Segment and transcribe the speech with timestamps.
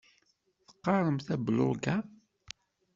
[0.67, 1.97] Teqqaremt ablug-a?